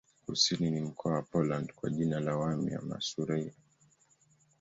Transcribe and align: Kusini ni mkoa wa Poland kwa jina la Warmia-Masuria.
Kusini 0.25 0.71
ni 0.71 0.81
mkoa 0.81 1.13
wa 1.13 1.21
Poland 1.21 1.73
kwa 1.75 1.89
jina 1.89 2.19
la 2.19 2.37
Warmia-Masuria. 2.37 3.53